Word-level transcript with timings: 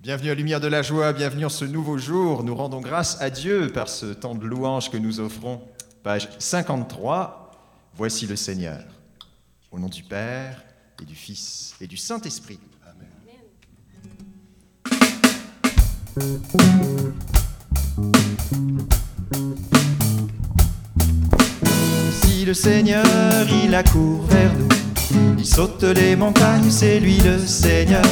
Bienvenue 0.00 0.30
à 0.30 0.34
Lumière 0.36 0.60
de 0.60 0.68
la 0.68 0.80
Joie, 0.82 1.12
bienvenue 1.12 1.46
en 1.46 1.48
ce 1.48 1.64
nouveau 1.64 1.98
jour. 1.98 2.44
Nous 2.44 2.54
rendons 2.54 2.80
grâce 2.80 3.20
à 3.20 3.30
Dieu 3.30 3.66
par 3.66 3.88
ce 3.88 4.06
temps 4.06 4.36
de 4.36 4.46
louange 4.46 4.92
que 4.92 4.96
nous 4.96 5.18
offrons. 5.18 5.60
Page 6.04 6.28
53, 6.38 7.50
Voici 7.96 8.28
le 8.28 8.36
Seigneur. 8.36 8.84
Au 9.72 9.78
nom 9.80 9.88
du 9.88 10.04
Père 10.04 10.62
et 11.02 11.04
du 11.04 11.16
Fils 11.16 11.74
et 11.80 11.88
du 11.88 11.96
Saint-Esprit. 11.96 12.60
Si 22.12 22.44
le 22.44 22.54
Seigneur, 22.54 23.04
il 23.64 23.74
accourt 23.74 24.22
vers 24.26 24.54
nous, 24.54 24.68
il 25.36 25.44
saute 25.44 25.82
les 25.82 26.14
montagnes, 26.14 26.70
c'est 26.70 27.00
lui 27.00 27.18
le 27.18 27.36
Seigneur. 27.38 28.04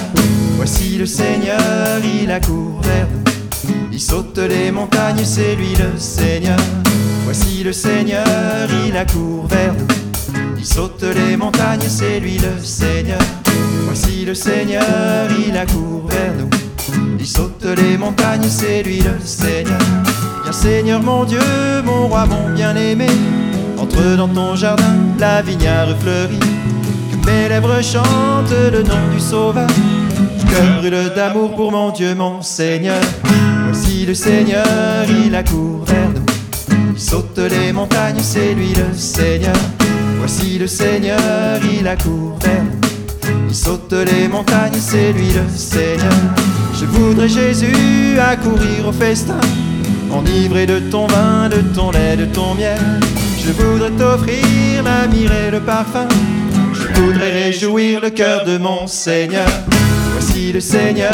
Voici 0.57 0.96
le 0.98 1.07
Seigneur, 1.07 2.01
il 2.23 2.30
accourt 2.30 2.80
vers 2.83 3.06
nous, 3.12 3.74
il 3.92 4.01
saute 4.01 4.38
les 4.38 4.73
montagnes, 4.73 5.24
c'est 5.24 5.55
lui 5.55 5.74
le 5.74 5.98
Seigneur. 5.98 6.59
Voici 7.24 7.62
le 7.62 7.73
Seigneur, 7.73 8.24
il 8.87 8.97
accourt 8.97 9.47
vers 9.47 9.74
nous, 9.74 9.87
il 10.59 10.64
saute 10.64 11.05
les 11.14 11.37
montagnes, 11.37 11.87
c'est 11.87 12.20
lui 12.20 12.38
le 12.38 12.62
Seigneur. 12.62 13.20
Voici 13.84 14.24
le 14.24 14.34
Seigneur, 14.34 15.28
il 15.47 15.56
accourt 15.56 16.09
vers 16.09 16.33
nous, 16.34 16.50
il 17.20 17.27
saute 17.27 17.64
les 17.77 17.97
montagnes, 17.97 18.48
c'est 18.48 18.83
lui 18.83 19.00
le 19.00 19.19
Seigneur. 19.25 19.78
Viens 20.42 20.52
Seigneur 20.52 21.02
mon 21.02 21.25
Dieu, 21.25 21.41
mon 21.84 22.09
roi, 22.09 22.27
mon 22.27 22.55
bien-aimé, 22.55 23.09
entre 23.78 24.16
dans 24.16 24.28
ton 24.28 24.56
jardin, 24.56 24.97
la 25.19 25.42
vignard 25.42 25.88
fleurit. 26.00 26.41
Que 27.11 27.27
mes 27.27 27.48
lèvres 27.48 27.83
chantent 27.83 28.73
le 28.73 28.83
nom 28.83 29.09
du 29.12 29.20
Sauveur. 29.20 29.69
Cœur 30.50 30.80
brûle 30.80 31.12
d'amour 31.14 31.55
pour 31.55 31.73
mon 31.73 31.91
Dieu, 31.91 32.14
mon 32.14 32.42
Seigneur. 32.42 33.00
Voici 33.64 34.06
le 34.06 34.14
Seigneur, 34.14 34.64
il 35.25 35.34
accourt 35.34 35.84
vers 35.86 36.11
nous. 36.14 36.27
Il 36.94 37.00
saute 37.00 37.39
les 37.39 37.72
montagnes, 37.72 38.20
c'est 38.20 38.55
lui 38.55 38.72
le 38.74 38.97
Seigneur. 38.97 39.56
Voici 40.19 40.58
le 40.58 40.67
Seigneur, 40.67 41.61
il 41.78 41.86
accourt 41.86 42.39
vers 42.41 42.62
nous. 42.62 42.86
Il 43.48 43.55
saute 43.55 43.92
les 43.92 44.28
montagnes, 44.28 44.78
c'est 44.78 45.12
lui 45.12 45.28
le 45.28 45.44
Seigneur. 45.55 46.12
Je 46.78 46.84
voudrais 46.86 47.28
Jésus 47.28 48.19
accourir 48.19 48.89
au 48.89 48.92
festin, 48.92 49.41
enivré 50.11 50.67
de 50.67 50.78
ton 50.78 51.06
vin, 51.06 51.48
de 51.48 51.61
ton 51.74 51.91
lait, 51.91 52.17
de 52.17 52.27
ton 52.27 52.55
miel. 52.55 52.78
Je 53.39 53.52
voudrais 53.52 53.91
t'offrir 53.91 54.83
la 54.84 55.05
et 55.05 55.50
le 55.50 55.61
parfum. 55.61 56.08
Je 56.72 57.00
voudrais 57.00 57.30
réjouir 57.30 58.00
le 58.00 58.11
cœur 58.11 58.44
de 58.44 58.58
mon 58.58 58.86
Seigneur. 58.86 59.47
Voici 60.27 60.52
le 60.52 60.60
Seigneur, 60.60 61.12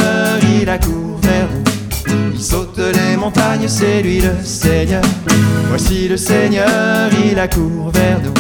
il 0.59 0.69
accourt 0.71 1.19
vers 1.21 1.47
nous. 1.53 2.33
Il 2.33 2.41
saute 2.41 2.79
les 2.79 3.15
montagnes, 3.15 3.69
c'est 3.69 4.01
lui 4.01 4.21
le 4.21 4.33
Seigneur. 4.43 5.03
Voici 5.69 6.09
le 6.09 6.17
Seigneur, 6.17 7.11
il 7.23 7.39
accourt 7.39 7.91
vers 7.93 8.21
nous. 8.23 8.33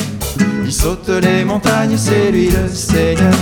Il 0.64 0.73
saute 0.73 1.11
les 1.23 1.45
montagnes, 1.45 1.97
c'est 1.98 2.33
lui 2.33 2.48
le 2.48 2.69
Seigneur. 2.73 3.34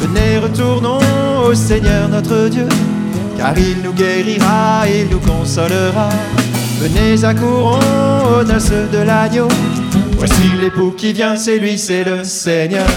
Venez, 0.00 0.38
retournons 0.38 0.98
au 1.46 1.54
Seigneur 1.54 2.08
notre 2.08 2.48
Dieu, 2.48 2.66
car 3.38 3.56
il 3.56 3.80
nous 3.84 3.92
guérira, 3.92 4.82
il 4.88 5.08
nous 5.10 5.20
consolera. 5.20 6.08
Venez, 6.80 7.24
accourons 7.24 7.78
aux 8.40 8.42
noces 8.42 8.72
de 8.92 8.98
l'agneau. 8.98 9.48
Voici 10.18 10.42
l'époux 10.60 10.92
qui 10.96 11.12
vient, 11.12 11.36
c'est 11.36 11.58
lui, 11.58 11.78
c'est 11.78 12.02
le 12.02 12.24
Seigneur. 12.24 12.88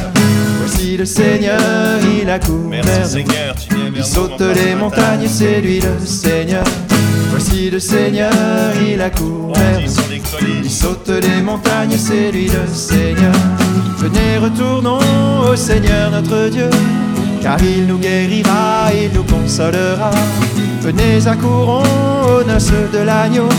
Voici 0.77 0.95
le 0.95 1.05
Seigneur, 1.05 1.99
il 2.21 2.29
accourt 2.29 2.69
vers 2.69 2.85
Merci 2.85 3.23
nous. 3.23 3.31
Seigneur, 3.31 3.55
tu 3.55 3.73
viens 3.73 3.89
vers 3.89 3.97
Il 3.97 4.05
saute 4.05 4.41
les 4.41 4.75
montagnes, 4.75 5.27
c'est 5.27 5.59
lui 5.59 5.79
le 5.79 6.05
Seigneur. 6.05 6.63
Voici 7.31 7.71
le 7.71 7.79
Seigneur, 7.79 8.31
il 8.87 9.01
accourt 9.01 9.55
vers 9.55 9.71
Bondis 9.73 9.85
nous. 9.85 9.91
sur 9.91 10.11
les 10.11 10.19
collines. 10.19 10.61
Il 10.63 10.69
saute 10.69 11.09
les 11.09 11.41
montagnes, 11.41 11.97
c'est 11.97 12.31
lui 12.31 12.45
le 12.45 12.71
Seigneur. 12.71 13.33
Venez, 13.97 14.37
retournons 14.37 14.99
au 15.51 15.55
Seigneur 15.55 16.11
notre 16.11 16.47
Dieu, 16.49 16.69
car 17.41 17.57
il 17.63 17.87
nous 17.87 17.97
guérira, 17.97 18.91
il 18.93 19.17
nous 19.17 19.23
consolera. 19.23 20.11
Venez, 20.81 21.25
accourons 21.25 21.81
aux 22.27 22.43
noces 22.43 22.71
de 22.93 22.99
l'agneau. 22.99 23.49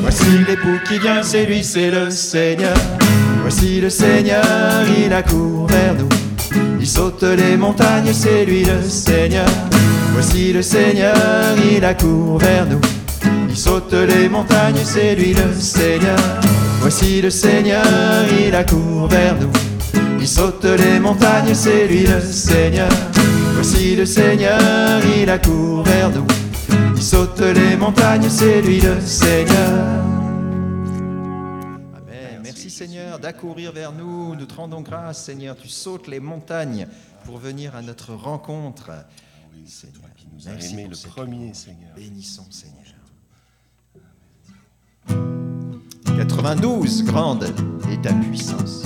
Voici 0.00 0.24
l'époux 0.48 0.80
qui 0.88 0.98
vient, 0.98 1.22
c'est 1.22 1.44
lui, 1.44 1.62
c'est 1.62 1.90
le 1.90 2.10
Seigneur. 2.10 2.74
Voici 3.42 3.82
le 3.82 3.90
Seigneur, 3.90 4.42
il 5.04 5.12
accourt 5.12 5.66
vers 5.66 5.92
nous. 5.92 6.13
Il 6.84 6.90
saute 6.90 7.22
les 7.22 7.56
montagnes, 7.56 8.12
c'est 8.12 8.44
lui 8.44 8.62
le 8.62 8.82
Seigneur. 8.86 9.48
Voici 10.12 10.52
le 10.52 10.60
Seigneur, 10.60 11.16
il 11.74 11.82
accourt 11.82 12.36
vers 12.36 12.66
nous. 12.66 12.80
Il 13.48 13.56
saute 13.56 13.94
les 13.94 14.28
montagnes, 14.28 14.82
c'est 14.84 15.14
lui 15.14 15.32
le 15.32 15.58
Seigneur. 15.58 16.18
Voici 16.82 17.22
le 17.22 17.30
Seigneur, 17.30 17.86
il 18.46 18.54
accourt 18.54 19.08
vers 19.08 19.34
nous. 19.40 19.50
Il 20.20 20.28
saute 20.28 20.66
les 20.66 21.00
montagnes, 21.00 21.54
c'est 21.54 21.86
lui 21.86 22.04
le 22.06 22.20
Seigneur. 22.20 22.90
Voici 23.54 23.96
le 23.96 24.04
Seigneur, 24.04 25.00
il 25.18 25.30
accourt 25.30 25.84
vers 25.84 26.10
nous. 26.10 26.26
Il 26.94 27.02
saute 27.02 27.40
les 27.40 27.78
montagnes, 27.78 28.28
c'est 28.28 28.60
lui 28.60 28.82
le 28.82 29.00
Seigneur. 29.00 30.13
Seigneur 33.14 33.32
d'accourir 33.32 33.70
vers 33.70 33.92
nous. 33.92 34.34
Nous 34.34 34.44
te 34.44 34.54
rendons 34.54 34.80
grâce, 34.80 35.22
Seigneur. 35.22 35.56
Tu 35.56 35.68
sautes 35.68 36.08
les 36.08 36.18
montagnes 36.18 36.88
pour 37.24 37.38
venir 37.38 37.76
à 37.76 37.82
notre 37.82 38.12
rencontre. 38.12 38.90
Seigneur, 39.66 40.10
Qui 40.16 40.26
nous 40.32 40.48
a 40.48 40.52
merci 40.52 40.72
aimés 40.72 40.88
pour 40.88 41.00
le 41.04 41.08
premier. 41.10 41.54
Seigneur. 41.54 41.94
Bénissons, 41.94 42.46
Seigneur. 42.50 42.74
92, 46.16 47.04
grande 47.04 47.44
est 47.88 48.02
ta 48.02 48.12
puissance. 48.14 48.82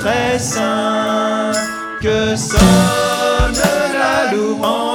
très 0.00 0.38
saint, 0.38 1.52
que 2.00 2.34
sonne 2.34 3.62
la 3.92 4.32
louange. 4.32 4.89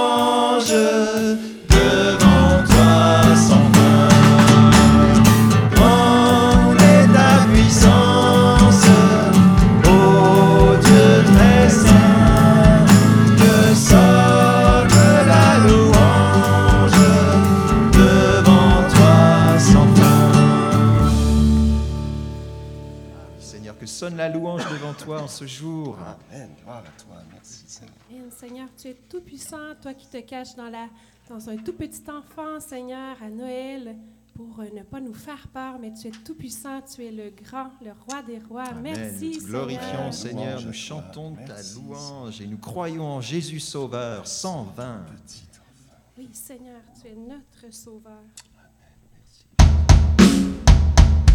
Que 23.85 23.91
sonne 23.91 24.17
la 24.17 24.29
louange 24.29 24.67
devant 24.71 24.93
toi 24.93 25.21
en 25.21 25.27
ce 25.27 25.45
jour. 25.45 25.95
Amen. 26.31 26.49
Gloire 26.63 26.79
à 26.79 27.01
toi. 27.01 27.21
Merci, 27.31 27.63
Seigneur. 27.67 27.93
Amen. 28.09 28.31
Seigneur, 28.31 28.67
tu 28.75 28.87
es 28.87 28.95
tout 29.07 29.21
puissant, 29.21 29.75
toi 29.79 29.93
qui 29.93 30.07
te 30.07 30.17
caches 30.21 30.55
dans, 30.55 30.69
la, 30.69 30.87
dans 31.29 31.49
un 31.49 31.57
tout 31.57 31.73
petit 31.73 32.01
enfant, 32.09 32.59
Seigneur, 32.59 33.15
à 33.21 33.29
Noël, 33.29 33.95
pour 34.33 34.63
ne 34.73 34.81
pas 34.81 34.99
nous 34.99 35.13
faire 35.13 35.47
peur, 35.53 35.77
mais 35.79 35.93
tu 35.93 36.07
es 36.07 36.11
tout 36.11 36.33
puissant, 36.33 36.81
tu 36.81 37.05
es 37.05 37.11
le 37.11 37.29
grand, 37.29 37.69
le 37.83 37.91
roi 38.07 38.23
des 38.23 38.39
rois. 38.39 38.63
Amen. 38.63 38.95
Merci, 38.97 39.37
Nous 39.39 39.47
glorifions, 39.47 40.11
Seigneur. 40.11 40.61
Nous 40.65 40.73
chantons 40.73 41.35
ta 41.35 41.53
Merci, 41.53 41.75
louange 41.75 42.41
et 42.41 42.47
nous 42.47 42.57
croyons 42.57 43.05
en 43.05 43.21
Jésus 43.21 43.59
Sauveur 43.59 44.25
120. 44.25 45.05
Petit 45.25 45.43
enfant. 45.51 45.97
Oui, 46.17 46.29
Seigneur, 46.33 46.81
tu 46.99 47.07
es 47.07 47.15
notre 47.15 47.71
sauveur. 47.71 48.23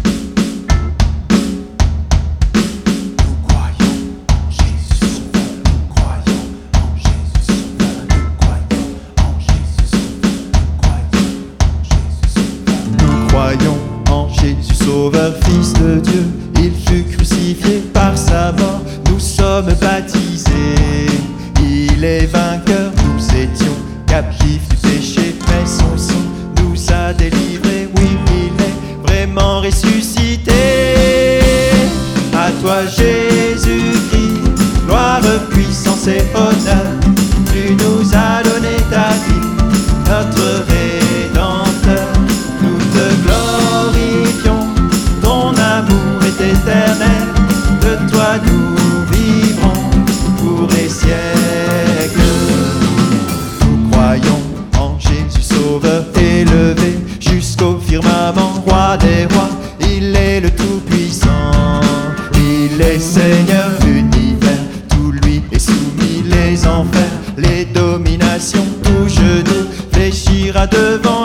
toi, 32.71 32.85
Jésus-Christ, 32.85 34.39
gloire, 34.85 35.21
puissance 35.49 36.07
et 36.07 36.23
honneur. 36.33 36.87
Tu 37.51 37.73
nous 37.73 38.01
as 38.13 38.43
donné 38.43 38.77
ta 38.89 39.09
vie, 39.23 39.47
notre 40.07 40.63
Rédempteur. 40.69 42.07
Nous 42.61 42.79
te 42.95 43.05
glorifions, 43.25 44.65
ton 45.21 45.49
amour 45.49 46.23
est 46.29 46.41
éternel. 46.53 47.23
De 47.81 48.09
toi 48.09 48.29
nous 48.45 48.50
il 62.81 62.87
est 62.87 62.99
Seigneur 62.99 63.69
l'univers. 63.85 64.57
Tout 64.89 65.11
lui 65.11 65.41
est 65.51 65.59
soumis, 65.59 66.23
les 66.25 66.65
enfers, 66.65 67.11
les 67.37 67.65
dominations, 67.65 68.65
tout 68.83 69.07
genou 69.07 69.67
fléchira 69.91 70.67
devant 70.67 71.20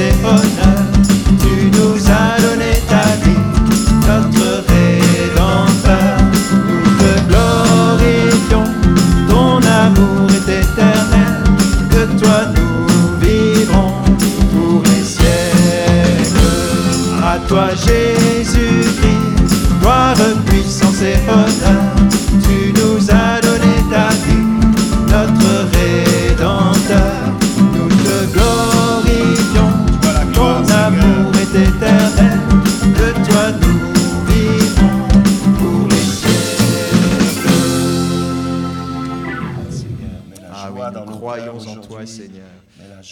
puissance 0.00 0.44
et 0.44 0.49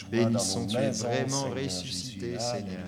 Mets 0.07 0.19
la 0.19 0.23
joie 0.23 0.25
Béni 0.25 0.25
dans 0.25 0.31
nos 0.31 0.39
sont-tu 0.39 0.77
maisons, 0.77 1.07
vraiment 1.07 1.43
Seigneur 1.43 1.65
ressuscité. 1.65 2.39
Seigneur. 2.39 2.87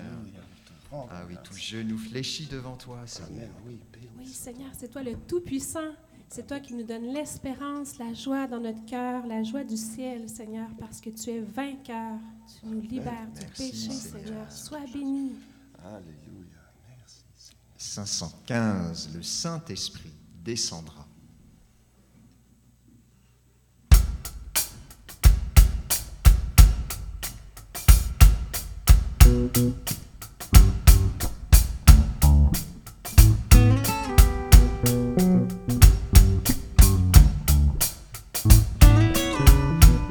Ah 0.93 1.23
oui, 1.27 1.35
tout 1.43 1.55
genou 1.55 1.97
fléchit 1.97 2.47
devant 2.47 2.75
toi, 2.75 2.99
Seigneur. 3.05 3.49
Oui, 3.65 4.27
Seigneur, 4.27 4.69
c'est 4.77 4.89
toi 4.89 5.03
le 5.03 5.15
Tout-Puissant. 5.15 5.91
C'est 6.29 6.47
toi 6.47 6.61
qui 6.61 6.73
nous 6.73 6.83
donne 6.83 7.13
l'espérance, 7.13 7.97
la 7.97 8.13
joie 8.13 8.47
dans 8.47 8.61
notre 8.61 8.85
cœur, 8.85 9.27
la 9.27 9.43
joie 9.43 9.65
du 9.65 9.75
ciel, 9.75 10.29
Seigneur, 10.29 10.69
parce 10.79 11.01
que 11.01 11.09
tu 11.09 11.29
es 11.29 11.41
vainqueur. 11.41 12.17
Tu 12.47 12.67
nous 12.67 12.79
libères 12.79 13.27
du 13.37 13.45
péché, 13.47 13.73
Seigneur. 13.73 14.23
Seigneur. 14.23 14.51
Sois 14.51 14.85
béni. 14.93 15.33
Alléluia. 15.83 16.61
Merci. 16.87 17.25
515, 17.77 19.09
le 19.13 19.21
Saint-Esprit 19.23 20.13
descendra. 20.41 21.05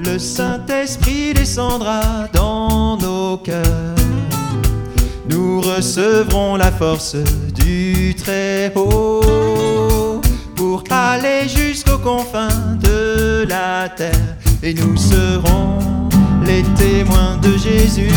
Le 0.02 0.18
Saint-Esprit 0.18 1.34
descendra 1.34 2.26
dans 2.32 2.96
nos 2.96 3.36
cœurs. 3.38 3.94
Nous 5.28 5.60
recevrons 5.60 6.56
la 6.56 6.72
force 6.72 7.16
du 7.54 8.14
Très-Haut 8.16 10.20
pour 10.56 10.82
aller 10.90 11.48
jusqu'aux 11.48 11.98
confins 11.98 12.76
de 12.82 13.46
la 13.48 13.88
terre 13.88 14.36
et 14.62 14.74
nous 14.74 14.96
serons 14.96 15.99
les 16.50 16.62
témoins 16.74 17.36
de 17.36 17.56
Jésus. 17.56 18.10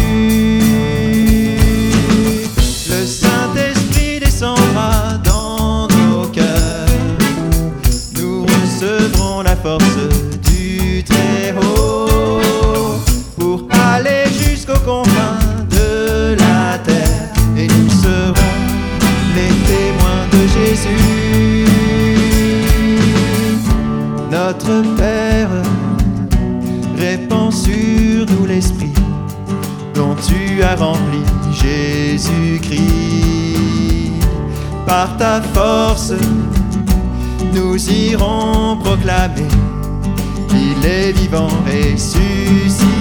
Le 2.89 3.05
Saint-Esprit 3.05 4.19
descendra 4.19 5.17
dans 5.23 5.87
nos 5.87 6.25
cœurs. 6.27 6.87
Nous 8.17 8.45
recevrons 8.45 9.41
la 9.43 9.55
force 9.55 9.97
nous 37.73 37.89
irons 37.89 38.77
proclamer 38.77 39.47
qu'il 40.47 40.85
est 40.85 41.11
vivant 41.13 41.47
ressuscité. 41.65 42.92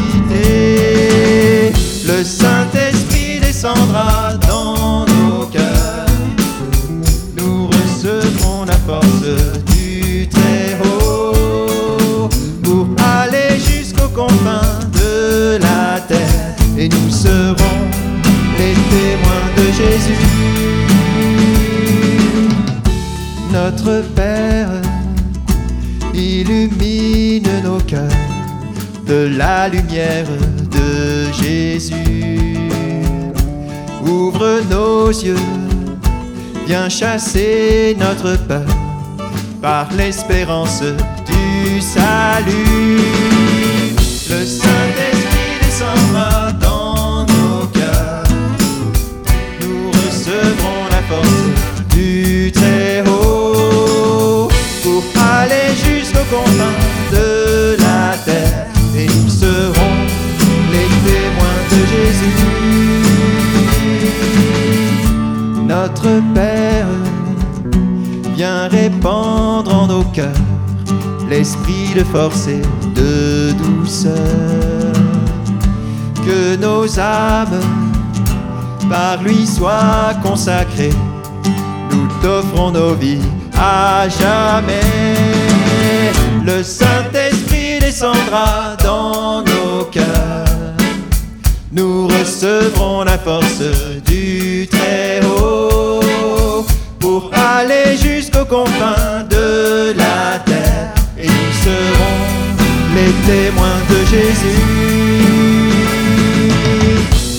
Jésus. 31.82 32.58
Ouvre 34.06 34.60
nos 34.70 35.08
yeux, 35.08 35.36
viens 36.66 36.88
chasser 36.88 37.96
notre 37.98 38.36
peur 38.46 38.66
par 39.60 39.88
l'espérance 39.92 40.82
du 40.82 41.80
salut. 41.80 43.00
Le 44.30 44.46
Saint-Esprit 44.46 44.91
Notre 65.94 66.22
Père, 66.32 66.86
viens 68.34 68.66
répandre 68.68 69.74
en 69.74 69.86
nos 69.88 70.04
cœurs 70.04 70.32
l'esprit 71.28 71.92
de 71.94 72.02
force 72.02 72.48
et 72.48 72.62
de 72.94 73.52
douceur. 73.52 74.14
Que 76.24 76.56
nos 76.56 76.98
âmes 76.98 77.60
par 78.88 79.22
lui 79.22 79.46
soient 79.46 80.14
consacrées. 80.22 80.94
Nous 81.90 82.08
t'offrons 82.22 82.70
nos 82.70 82.94
vies 82.94 83.28
à 83.54 84.08
jamais. 84.08 84.80
Le 86.42 86.62
Saint-Esprit 86.62 87.80
descendra 87.80 88.76
dans. 88.82 89.51
Nous 91.74 92.06
recevrons 92.06 93.02
la 93.02 93.16
force 93.16 93.62
du 94.04 94.68
Très-Haut 94.70 96.66
pour 96.98 97.30
aller 97.32 97.96
jusqu'aux 97.96 98.44
confins 98.44 99.24
de 99.30 99.94
la 99.96 100.38
terre 100.44 100.92
et 101.16 101.26
nous 101.26 101.52
serons 101.64 102.20
les 102.94 103.12
témoins 103.26 103.80
de 103.88 104.04
Jésus. 104.04 104.82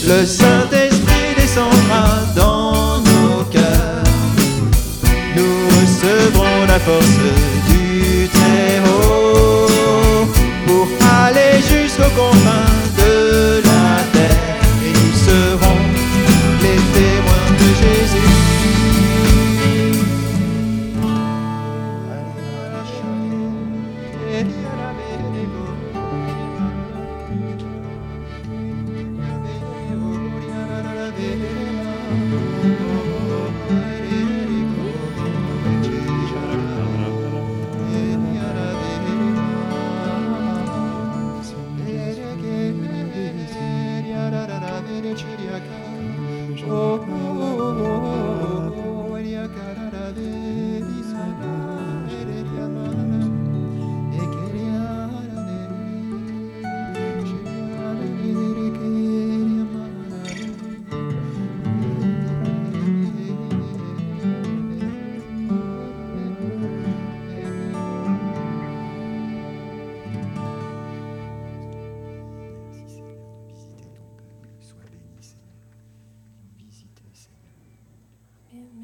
Le 0.07 0.25
Saint-Esprit 0.25 1.35
descendra 1.37 2.05
dans 2.35 2.97
nos 3.01 3.43
cœurs. 3.51 4.03
Nous 5.35 5.67
recevrons 5.79 6.65
la 6.67 6.79
force 6.79 7.19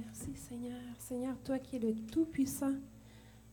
Merci 0.05 0.35
Seigneur. 0.35 0.79
Seigneur, 0.97 1.35
toi 1.43 1.59
qui 1.59 1.75
es 1.75 1.79
le 1.79 1.93
Tout-Puissant, 1.93 2.75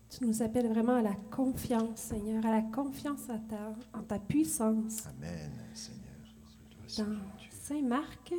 tu 0.08 0.24
nous 0.24 0.42
appelles 0.42 0.68
vraiment 0.68 0.96
à 0.96 1.02
la 1.02 1.14
confiance, 1.30 1.98
Seigneur, 1.98 2.44
à 2.46 2.50
la 2.50 2.62
confiance 2.62 3.28
à 3.28 3.38
ta, 3.38 3.74
en 3.98 4.02
ta 4.02 4.18
puissance. 4.18 5.06
Amen, 5.06 5.50
Seigneur. 5.74 6.04
Dans 6.98 7.18
Saint 7.50 7.82
Marc 7.82 8.32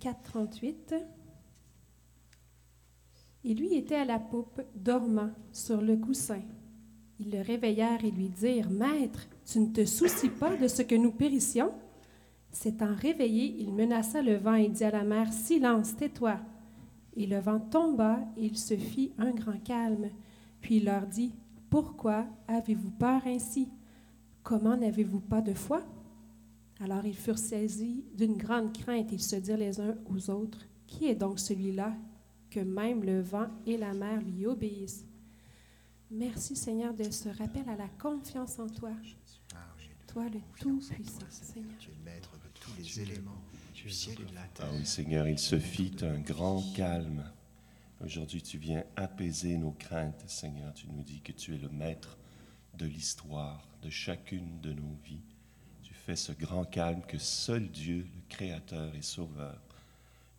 4.38, 0.00 1.02
et 3.46 3.54
lui 3.54 3.74
était 3.74 3.96
à 3.96 4.04
la 4.04 4.18
poupe, 4.18 4.62
dormant 4.74 5.30
sur 5.52 5.80
le 5.80 5.96
coussin. 5.96 6.40
Ils 7.18 7.30
le 7.30 7.40
réveillèrent 7.42 8.04
et 8.04 8.10
lui 8.10 8.28
dirent, 8.28 8.70
Maître, 8.70 9.26
tu 9.44 9.58
ne 9.60 9.72
te 9.72 9.84
soucies 9.84 10.30
pas 10.30 10.56
de 10.56 10.68
ce 10.68 10.82
que 10.82 10.94
nous 10.94 11.12
périssions? 11.12 11.72
S'étant 12.54 12.94
réveillé, 12.94 13.56
il 13.58 13.74
menaça 13.74 14.22
le 14.22 14.36
vent 14.36 14.54
et 14.54 14.68
dit 14.68 14.84
à 14.84 14.92
la 14.92 15.02
mer, 15.02 15.32
Silence, 15.32 15.96
tais-toi. 15.96 16.38
Et 17.16 17.26
le 17.26 17.40
vent 17.40 17.58
tomba 17.58 18.20
et 18.36 18.46
il 18.46 18.56
se 18.56 18.76
fit 18.76 19.12
un 19.18 19.32
grand 19.32 19.58
calme. 19.58 20.08
Puis 20.60 20.76
il 20.76 20.84
leur 20.84 21.04
dit, 21.08 21.34
Pourquoi 21.68 22.26
avez-vous 22.46 22.92
peur 22.92 23.22
ainsi? 23.26 23.68
Comment 24.44 24.76
n'avez-vous 24.76 25.18
pas 25.18 25.40
de 25.40 25.52
foi? 25.52 25.82
Alors 26.80 27.04
ils 27.04 27.16
furent 27.16 27.38
saisis 27.38 28.04
d'une 28.16 28.36
grande 28.36 28.72
crainte 28.72 29.10
et 29.10 29.16
ils 29.16 29.22
se 29.22 29.36
dirent 29.36 29.56
les 29.58 29.80
uns 29.80 29.96
aux 30.06 30.30
autres, 30.30 30.64
Qui 30.86 31.06
est 31.08 31.16
donc 31.16 31.40
celui-là 31.40 31.92
que 32.50 32.60
même 32.60 33.02
le 33.02 33.20
vent 33.20 33.48
et 33.66 33.76
la 33.76 33.94
mer 33.94 34.22
lui 34.22 34.46
obéissent? 34.46 35.04
Merci 36.08 36.54
Seigneur 36.54 36.94
de 36.94 37.10
ce 37.10 37.30
rappel 37.30 37.68
à 37.68 37.74
la 37.74 37.88
confiance 38.00 38.60
en 38.60 38.68
toi, 38.68 38.92
Ah 39.54 39.74
toi 40.06 40.24
le 40.26 40.38
Tout-Puissant 40.60 41.26
Seigneur. 41.30 41.72
Les 42.78 43.00
éléments 43.00 43.42
du 43.74 43.90
ciel 43.90 44.16
et 44.20 44.24
de 44.24 44.34
la 44.34 44.42
terre. 44.42 44.66
Ah 44.68 44.74
oui, 44.74 44.86
Seigneur, 44.86 45.28
il 45.28 45.38
se 45.38 45.58
fit 45.58 45.96
un 46.02 46.18
grand 46.18 46.62
calme. 46.74 47.30
Aujourd'hui, 48.04 48.42
tu 48.42 48.58
viens 48.58 48.84
apaiser 48.96 49.56
nos 49.56 49.72
craintes, 49.72 50.24
Seigneur. 50.28 50.72
Tu 50.74 50.86
nous 50.88 51.02
dis 51.02 51.20
que 51.20 51.32
tu 51.32 51.54
es 51.54 51.58
le 51.58 51.68
maître 51.68 52.16
de 52.76 52.86
l'histoire, 52.86 53.66
de 53.82 53.90
chacune 53.90 54.60
de 54.60 54.72
nos 54.72 54.96
vies. 55.04 55.22
Tu 55.82 55.94
fais 55.94 56.16
ce 56.16 56.32
grand 56.32 56.64
calme 56.64 57.02
que 57.06 57.18
seul 57.18 57.68
Dieu, 57.70 58.06
le 58.14 58.22
Créateur 58.28 58.94
et 58.94 59.02
Sauveur, 59.02 59.60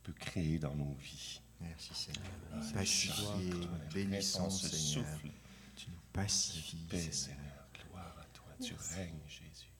peut 0.03 0.13
créer 0.13 0.59
dans 0.59 0.75
nos 0.75 0.95
vies. 1.01 1.41
Merci 1.61 1.93
Seigneur. 1.93 2.23
Ah, 2.53 2.59
Pacifié, 2.73 3.51
bénissons 3.93 4.49
Seigneur. 4.49 5.05
souffle 5.05 5.29
Tu 5.75 5.89
nous 5.89 5.97
pacifies 6.13 6.77
paix, 6.89 6.97
Seigneur. 6.99 7.13
Seigneur. 7.15 7.67
Gloire 7.89 8.15
à 8.19 8.25
toi. 8.33 8.45
Tu 8.61 8.73
règnes, 8.95 9.15
Jésus. 9.27 9.71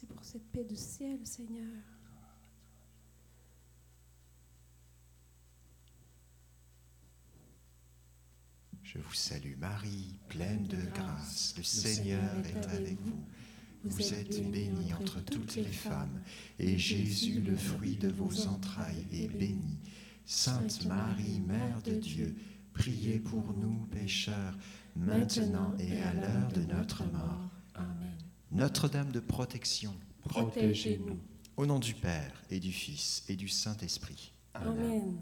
Merci 0.00 0.06
pour 0.06 0.24
cette 0.24 0.50
paix 0.50 0.64
du 0.64 0.76
ciel, 0.76 1.18
Seigneur. 1.24 1.66
Je 8.82 8.98
vous 8.98 9.12
salue 9.12 9.56
Marie, 9.58 10.18
pleine 10.28 10.66
de 10.66 10.78
grâce. 10.94 11.54
Le 11.56 11.62
Seigneur 11.62 12.22
est 12.46 12.66
avec 12.66 12.98
vous. 13.00 13.24
Vous 13.84 14.14
êtes 14.14 14.50
bénie 14.50 14.94
entre 14.94 15.22
toutes 15.22 15.56
les 15.56 15.64
femmes, 15.64 16.22
et 16.58 16.78
Jésus, 16.78 17.40
le 17.40 17.56
fruit 17.56 17.96
de 17.96 18.08
vos 18.08 18.46
entrailles, 18.46 19.06
est 19.12 19.28
béni. 19.28 19.78
Sainte 20.24 20.86
Marie, 20.86 21.40
Mère 21.40 21.82
de 21.82 21.94
Dieu, 21.94 22.36
priez 22.72 23.18
pour 23.18 23.52
nous 23.54 23.86
pécheurs, 23.86 24.56
maintenant 24.96 25.74
et 25.78 26.00
à 26.02 26.14
l'heure 26.14 26.52
de 26.52 26.62
notre 26.62 27.04
mort. 27.10 27.50
Amen. 27.74 28.29
Notre-Dame 28.52 29.12
de 29.12 29.20
protection, 29.20 29.94
Protégez-nous. 30.28 31.18
au 31.56 31.66
nom 31.66 31.78
du 31.78 31.94
Père 31.94 32.32
et 32.50 32.58
du 32.60 32.72
Fils 32.72 33.24
et 33.28 33.36
du 33.36 33.48
Saint-Esprit. 33.48 34.32
Amen. 34.54 35.16